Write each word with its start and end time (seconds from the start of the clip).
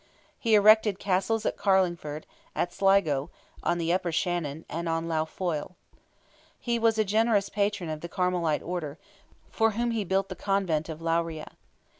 He 0.39 0.55
erected 0.55 0.97
castles 0.97 1.45
at 1.45 1.57
Carlingford, 1.57 2.25
at 2.55 2.73
Sligo, 2.73 3.29
on 3.61 3.77
the 3.77 3.93
upper 3.93 4.11
Shannon, 4.11 4.65
and 4.67 4.89
on 4.89 5.07
Lough 5.07 5.25
Foyle. 5.25 5.75
He 6.59 6.79
was 6.79 6.97
a 6.97 7.05
generous 7.05 7.49
patron 7.49 7.87
of 7.91 8.01
the 8.01 8.09
Carmelite 8.09 8.63
Order, 8.63 8.97
for 9.51 9.69
whom 9.73 9.91
he 9.91 10.03
built 10.03 10.29
the 10.29 10.35
Convent 10.35 10.89
of 10.89 11.03
Loughrea. 11.03 11.51